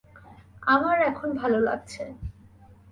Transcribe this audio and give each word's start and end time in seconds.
আমার 0.67 0.97
এখন 1.01 1.29
ভালো 1.33 1.57
লাগছে। 1.59 2.03